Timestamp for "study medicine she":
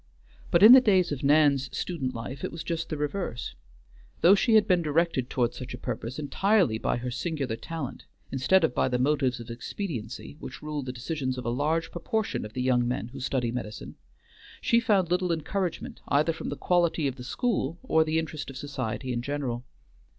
13.19-14.79